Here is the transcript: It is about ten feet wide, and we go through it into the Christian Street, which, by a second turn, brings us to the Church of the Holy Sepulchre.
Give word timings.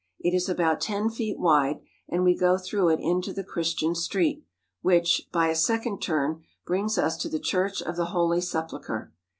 It 0.19 0.33
is 0.35 0.49
about 0.49 0.81
ten 0.81 1.11
feet 1.11 1.37
wide, 1.37 1.79
and 2.09 2.23
we 2.23 2.35
go 2.35 2.57
through 2.57 2.89
it 2.89 2.99
into 2.99 3.31
the 3.31 3.43
Christian 3.43 3.93
Street, 3.93 4.43
which, 4.81 5.27
by 5.31 5.49
a 5.49 5.55
second 5.55 6.01
turn, 6.01 6.41
brings 6.65 6.97
us 6.97 7.15
to 7.17 7.29
the 7.29 7.37
Church 7.39 7.83
of 7.83 7.97
the 7.97 8.05
Holy 8.05 8.41
Sepulchre. 8.41 9.13